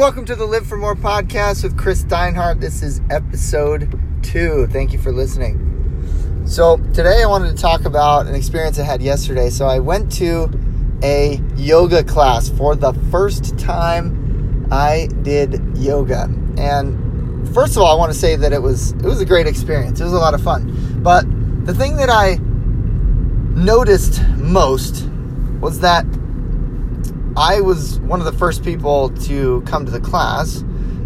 [0.00, 2.58] welcome to the Live for More podcast with Chris Steinhardt.
[2.58, 4.66] This is episode two.
[4.68, 6.42] Thank you for listening.
[6.46, 9.50] So, today I wanted to talk about an experience I had yesterday.
[9.50, 10.50] So, I went to
[11.02, 16.30] a yoga class for the first time I did yoga.
[16.56, 19.46] And first of all, I want to say that it was it was a great
[19.46, 20.00] experience.
[20.00, 21.02] It was a lot of fun.
[21.02, 21.26] But
[21.66, 22.36] the thing that I
[23.54, 25.06] noticed most
[25.60, 26.06] was that
[27.40, 30.60] I was one of the first people to come to the class,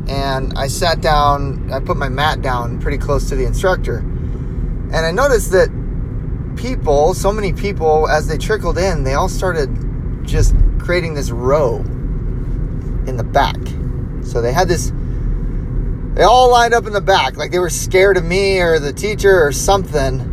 [0.08, 3.98] and I sat down, I put my mat down pretty close to the instructor.
[3.98, 5.68] And I noticed that
[6.56, 9.70] people, so many people, as they trickled in, they all started
[10.24, 11.76] just creating this row
[13.06, 13.60] in the back.
[14.24, 14.92] So they had this,
[16.14, 18.92] they all lined up in the back, like they were scared of me or the
[18.92, 20.32] teacher or something.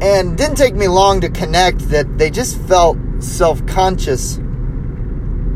[0.00, 4.38] And didn't take me long to connect that they just felt self conscious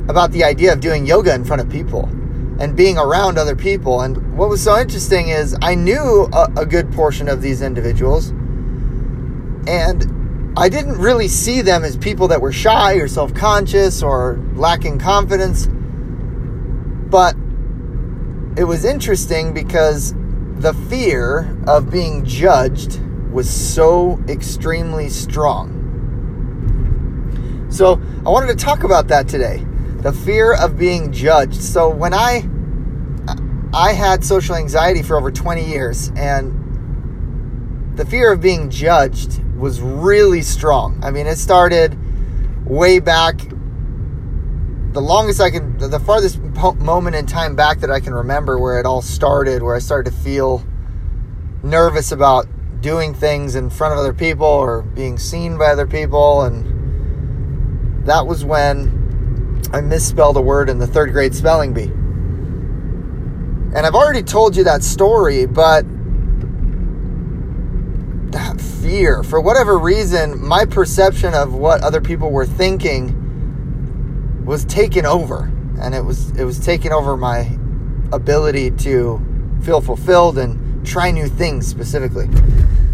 [0.09, 2.09] about the idea of doing yoga in front of people
[2.61, 4.03] and being around other people.
[4.03, 8.29] And what was so interesting is I knew a, a good portion of these individuals,
[9.67, 14.39] and I didn't really see them as people that were shy or self conscious or
[14.55, 15.67] lacking confidence.
[15.67, 17.37] But
[18.57, 20.15] it was interesting because
[20.57, 23.01] the fear of being judged
[23.33, 25.82] was so extremely strong.
[27.73, 29.65] So I wanted to talk about that today.
[30.01, 31.61] The fear of being judged.
[31.61, 32.49] So when I
[33.75, 39.81] I had social anxiety for over 20 years and the fear of being judged was
[39.81, 41.03] really strong.
[41.03, 41.99] I mean, it started
[42.67, 43.41] way back
[44.93, 46.39] the longest I can the farthest
[46.79, 50.11] moment in time back that I can remember where it all started, where I started
[50.11, 50.63] to feel
[51.63, 52.47] nervous about
[52.83, 56.82] doing things in front of other people or being seen by other people and
[58.05, 61.91] that was when I misspelled a word in the third grade spelling bee.
[63.75, 65.87] And I've already told you that story, but
[68.33, 75.07] that fear, for whatever reason, my perception of what other people were thinking was taken
[75.07, 75.51] over.
[75.81, 77.59] And it was it was taking over my
[78.13, 79.21] ability to
[79.63, 82.29] feel fulfilled and try new things specifically.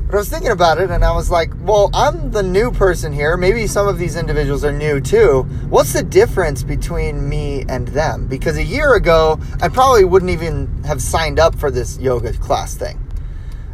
[0.09, 3.13] But I was thinking about it and I was like, well, I'm the new person
[3.13, 3.37] here.
[3.37, 5.43] Maybe some of these individuals are new too.
[5.69, 8.27] What's the difference between me and them?
[8.27, 12.75] Because a year ago, I probably wouldn't even have signed up for this yoga class
[12.75, 12.99] thing.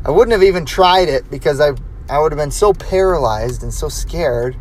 [0.05, 1.71] I wouldn't have even tried it because I,
[2.09, 4.57] I would have been so paralyzed and so scared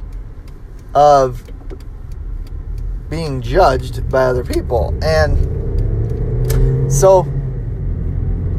[0.94, 1.44] of
[3.10, 4.96] being judged by other people.
[5.04, 7.26] And so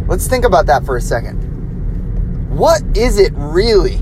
[0.09, 1.44] let's think about that for a second
[2.55, 4.01] what is it really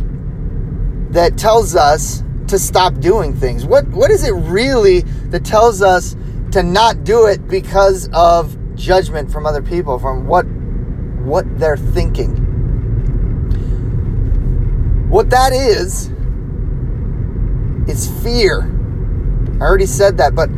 [1.10, 3.64] that tells us to stop doing things?
[3.64, 6.16] What what is it really that tells us
[6.50, 10.44] to not do it because of judgment from other people, from what
[11.24, 12.36] what they're thinking?
[15.08, 16.10] What that is
[17.88, 18.62] is fear.
[19.60, 20.50] I already said that, but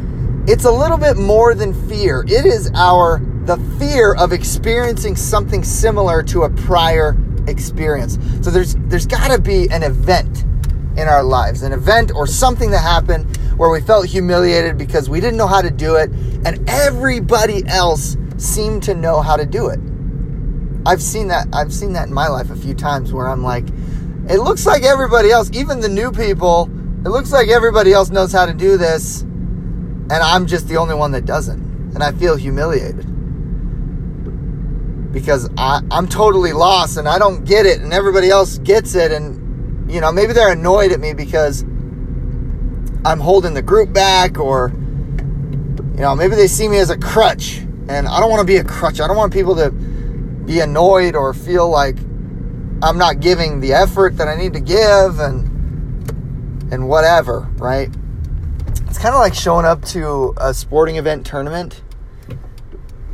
[0.49, 2.25] it's a little bit more than fear.
[2.27, 7.15] It is our the fear of experiencing something similar to a prior
[7.49, 8.19] experience.
[8.43, 10.45] So there's there's got to be an event
[10.97, 15.21] in our lives, an event or something that happened where we felt humiliated because we
[15.21, 16.11] didn't know how to do it
[16.45, 19.81] and everybody else seemed to know how to do it.
[20.87, 23.67] I've seen that I've seen that in my life a few times where I'm like
[24.29, 26.71] it looks like everybody else, even the new people,
[27.05, 30.95] it looks like everybody else knows how to do this and I'm just the only
[30.95, 31.61] one that doesn't
[31.95, 33.14] and I feel humiliated
[35.15, 39.13] because I, I'm totally lost and I don't get it, and everybody else gets it,
[39.13, 41.63] and you know maybe they're annoyed at me because
[43.05, 47.59] I'm holding the group back, or you know maybe they see me as a crutch,
[47.89, 49.01] and I don't want to be a crutch.
[49.01, 51.97] I don't want people to be annoyed or feel like
[52.83, 57.89] I'm not giving the effort that I need to give, and and whatever, right?
[58.89, 61.83] It's kind of like showing up to a sporting event tournament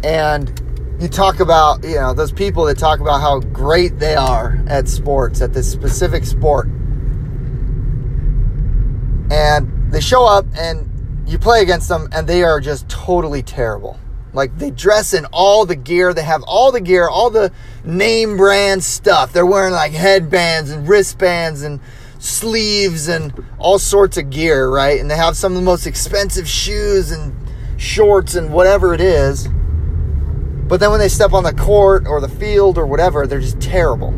[0.02, 0.69] and
[1.00, 4.86] you talk about, you know, those people that talk about how great they are at
[4.86, 6.66] sports, at this specific sport.
[9.30, 10.86] And they show up and
[11.26, 13.98] you play against them and they are just totally terrible.
[14.34, 17.50] Like they dress in all the gear, they have all the gear, all the
[17.82, 19.32] name brand stuff.
[19.32, 21.80] They're wearing like headbands and wristbands and
[22.18, 25.00] sleeves and all sorts of gear, right?
[25.00, 27.34] And they have some of the most expensive shoes and
[27.78, 29.48] shorts and whatever it is
[30.70, 33.60] but then when they step on the court or the field or whatever, they're just
[33.60, 34.12] terrible.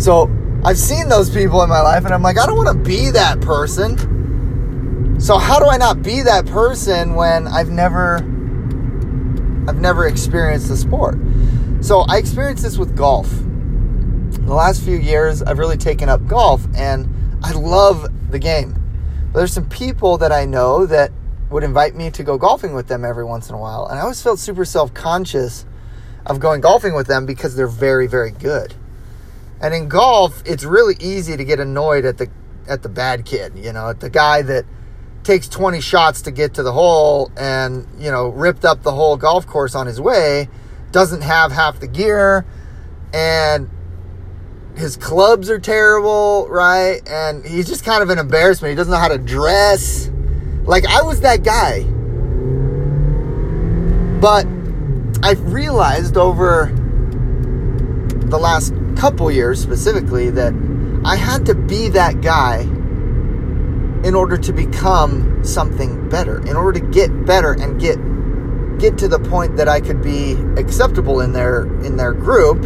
[0.00, 0.28] So
[0.64, 3.10] I've seen those people in my life, and I'm like, I don't want to be
[3.12, 5.20] that person.
[5.20, 8.16] So how do I not be that person when I've never
[9.68, 11.18] I've never experienced the sport?
[11.80, 13.30] So I experienced this with golf.
[13.30, 17.08] The last few years I've really taken up golf and
[17.44, 18.74] I love the game.
[19.32, 21.12] But there's some people that I know that
[21.54, 24.02] would invite me to go golfing with them every once in a while and I
[24.02, 25.64] always felt super self-conscious
[26.26, 28.74] of going golfing with them because they're very very good.
[29.60, 32.28] And in golf, it's really easy to get annoyed at the
[32.68, 34.64] at the bad kid, you know, at the guy that
[35.22, 39.16] takes 20 shots to get to the hole and, you know, ripped up the whole
[39.16, 40.48] golf course on his way,
[40.92, 42.44] doesn't have half the gear,
[43.12, 43.70] and
[44.76, 47.00] his clubs are terrible, right?
[47.08, 48.70] And he's just kind of an embarrassment.
[48.70, 50.10] He doesn't know how to dress.
[50.66, 51.82] Like, I was that guy.
[54.20, 54.46] But
[55.22, 60.54] I've realized over the last couple years specifically that
[61.04, 62.60] I had to be that guy
[64.04, 67.98] in order to become something better, in order to get better and get
[68.78, 72.64] get to the point that I could be acceptable in their in their group,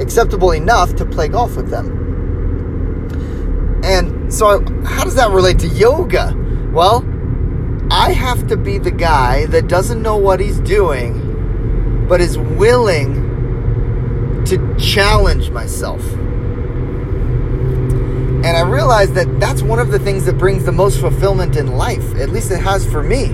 [0.00, 1.96] acceptable enough to play golf with them.
[3.82, 6.36] And so how does that relate to yoga?
[6.72, 7.00] Well,
[7.90, 11.30] I have to be the guy that doesn't know what he's doing
[12.10, 13.14] but is willing
[14.44, 16.02] to challenge myself.
[18.42, 21.76] And I realized that that's one of the things that brings the most fulfillment in
[21.76, 22.16] life.
[22.16, 23.26] At least it has for me.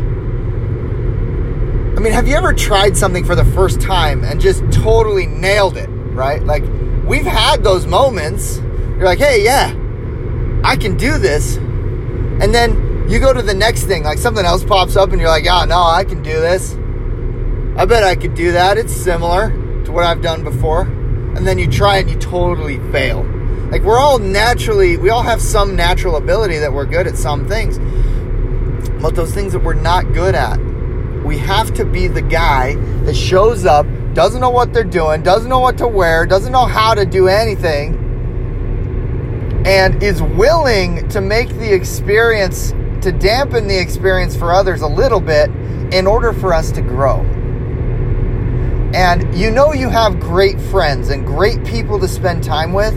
[1.97, 5.79] I mean, have you ever tried something for the first time and just totally nailed
[5.79, 6.43] it, right?
[6.43, 6.65] Like,
[7.07, 8.59] we've had those moments.
[8.59, 9.69] You're like, hey, yeah,
[10.65, 11.57] I can do this.
[11.57, 15.31] And then you go to the next thing, like something else pops up, and you're
[15.31, 16.75] like, oh, no, I can do this.
[17.79, 18.79] I bet I could do that.
[18.79, 19.51] It's similar
[19.85, 20.83] to what I've done before.
[20.83, 23.25] And then you try and you totally fail
[23.71, 27.49] like we're all naturally, we all have some natural ability that we're good at some
[27.49, 27.79] things.
[29.03, 30.57] But those things that we're not good at,
[31.25, 35.49] we have to be the guy that shows up, doesn't know what they're doing, doesn't
[35.49, 37.95] know what to wear, doesn't know how to do anything,
[39.67, 42.73] and is willing to make the experience,
[43.07, 45.49] to dampen the experience for others a little bit
[45.95, 47.21] in order for us to grow.
[48.95, 52.95] And you know you have great friends and great people to spend time with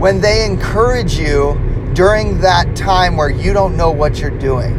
[0.00, 1.60] when they encourage you
[1.92, 4.72] during that time where you don't know what you're doing.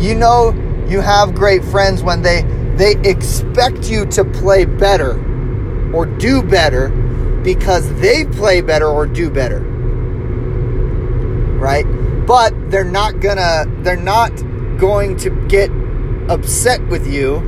[0.00, 0.54] You know
[0.88, 2.44] you have great friends when they
[2.76, 5.18] they expect you to play better
[5.94, 6.88] or do better
[7.44, 9.73] because they play better or do better.
[11.64, 11.86] Right?
[12.26, 14.30] But they're not gonna they're not
[14.76, 15.70] going to get
[16.28, 17.40] upset with you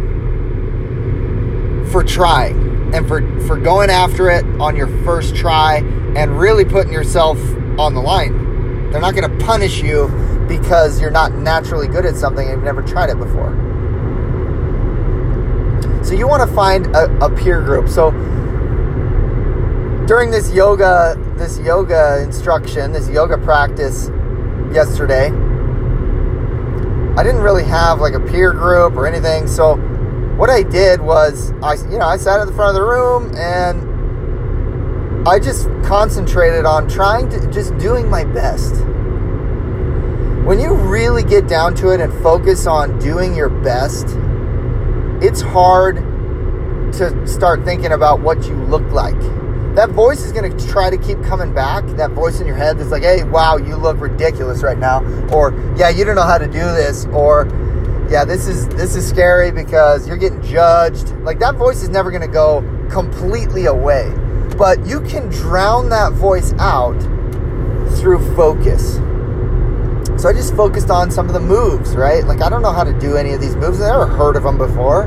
[1.91, 5.77] for trying and for, for going after it on your first try
[6.17, 7.39] and really putting yourself
[7.79, 8.91] on the line.
[8.91, 10.09] They're not to punish you
[10.49, 13.53] because you're not naturally good at something and you've never tried it before.
[16.03, 17.89] So you want to find a, a peer group.
[17.89, 18.12] So
[20.06, 24.08] during this yoga, this yoga instruction, this yoga practice
[24.73, 25.26] yesterday,
[27.17, 29.49] I didn't really have like a peer group or anything.
[29.49, 29.76] So
[30.37, 33.35] what I did was I you know I sat at the front of the room
[33.35, 38.76] and I just concentrated on trying to just doing my best.
[40.47, 44.07] When you really get down to it and focus on doing your best,
[45.21, 45.97] it's hard
[46.92, 49.21] to start thinking about what you look like.
[49.76, 51.85] That voice is going to try to keep coming back.
[51.99, 55.04] That voice in your head that's like, hey, wow, you look ridiculous right now.
[55.28, 57.04] Or, yeah, you don't know how to do this.
[57.12, 57.47] Or,
[58.11, 61.11] yeah, this is this is scary because you're getting judged.
[61.18, 64.11] Like that voice is never going to go completely away.
[64.56, 66.99] But you can drown that voice out
[67.99, 68.95] through focus.
[70.23, 72.25] So I just focused on some of the moves, right?
[72.25, 73.80] Like I don't know how to do any of these moves.
[73.83, 75.06] I never heard of them before.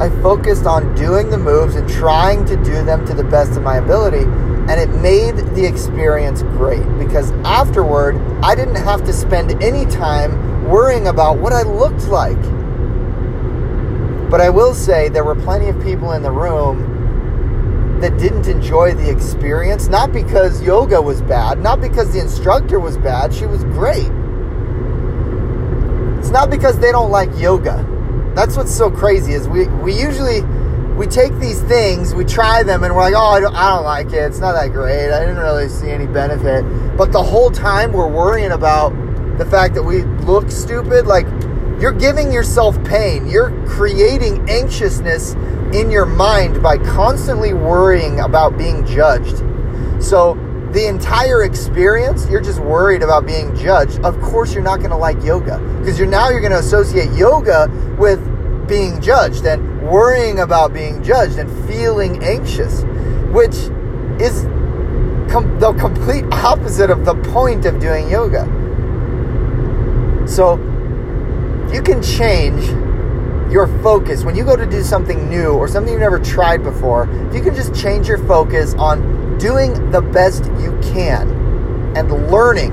[0.00, 3.62] I focused on doing the moves and trying to do them to the best of
[3.62, 4.24] my ability.
[4.24, 10.68] And it made the experience great because afterward, I didn't have to spend any time
[10.68, 12.40] worrying about what I looked like.
[14.30, 18.94] But I will say there were plenty of people in the room that didn't enjoy
[18.94, 23.62] the experience, not because yoga was bad, not because the instructor was bad, she was
[23.64, 24.10] great.
[26.18, 27.93] It's not because they don't like yoga.
[28.34, 30.42] That's what's so crazy is we, we usually
[30.94, 33.84] we take these things, we try them, and we're like, oh, I don't, I don't
[33.84, 34.22] like it.
[34.22, 35.10] It's not that great.
[35.10, 36.62] I didn't really see any benefit.
[36.96, 38.90] But the whole time we're worrying about
[39.38, 41.26] the fact that we look stupid, like
[41.80, 43.26] you're giving yourself pain.
[43.26, 45.32] You're creating anxiousness
[45.74, 49.42] in your mind by constantly worrying about being judged.
[50.02, 50.34] So
[50.74, 54.00] the entire experience, you're just worried about being judged.
[54.04, 57.12] Of course, you're not going to like yoga because you're now you're going to associate
[57.12, 58.18] yoga with
[58.66, 62.82] being judged and worrying about being judged and feeling anxious,
[63.30, 63.54] which
[64.20, 64.42] is
[65.30, 68.44] com- the complete opposite of the point of doing yoga.
[70.26, 70.56] So,
[71.72, 72.64] you can change
[73.52, 77.06] your focus when you go to do something new or something you've never tried before.
[77.32, 81.28] You can just change your focus on doing the best you can
[81.96, 82.72] and learning,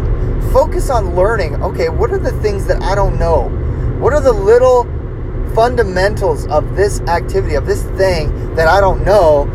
[0.51, 1.61] focus on learning.
[1.63, 3.49] Okay, what are the things that I don't know?
[3.99, 4.85] What are the little
[5.53, 9.45] fundamentals of this activity, of this thing that I don't know,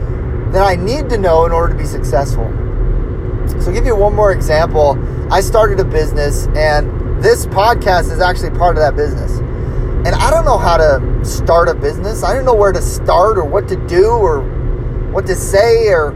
[0.52, 2.46] that I need to know in order to be successful.
[3.48, 4.98] So, I'll give you one more example.
[5.30, 9.38] I started a business, and this podcast is actually part of that business.
[10.06, 12.22] And I don't know how to start a business.
[12.22, 14.42] I don't know where to start or what to do or
[15.10, 16.12] what to say or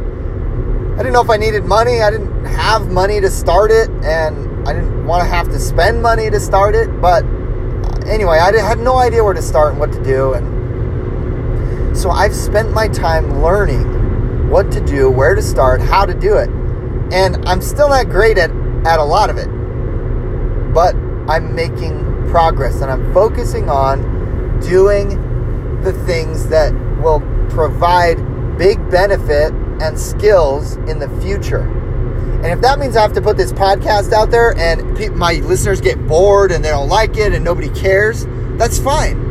[1.03, 2.03] didn't know if I needed money.
[2.03, 6.03] I didn't have money to start it and I didn't want to have to spend
[6.03, 9.81] money to start it, but uh, anyway, I had no idea where to start and
[9.81, 10.35] what to do.
[10.35, 16.13] And so I've spent my time learning what to do, where to start, how to
[16.13, 16.51] do it.
[17.13, 18.51] And I'm still not great at,
[18.85, 19.49] at a lot of it.
[20.75, 20.95] But
[21.29, 28.19] I'm making progress and I'm focusing on doing the things that will provide
[28.59, 31.63] big benefit and skills in the future.
[32.43, 35.35] And if that means I have to put this podcast out there and pe- my
[35.35, 39.29] listeners get bored and they don't like it and nobody cares, that's fine.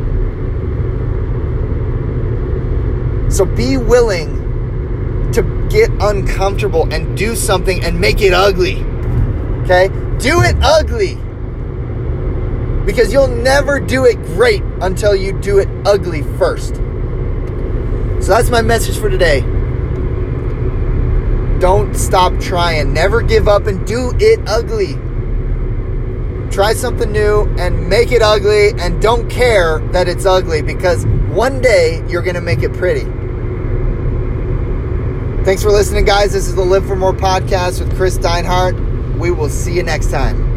[3.31, 8.83] So be willing to get uncomfortable and do something and make it ugly.
[9.63, 9.87] Okay?
[10.19, 11.15] Do it ugly.
[12.85, 16.75] Because you'll never do it great until you do it ugly first.
[16.75, 19.41] So that's my message for today.
[21.59, 22.93] Don't stop trying.
[22.93, 24.93] Never give up and do it ugly.
[26.51, 31.61] Try something new and make it ugly and don't care that it's ugly because one
[31.61, 33.05] day you're going to make it pretty.
[35.43, 36.33] Thanks for listening, guys.
[36.33, 38.75] This is the Live for More podcast with Chris Deinhardt.
[39.17, 40.48] We will see you next time.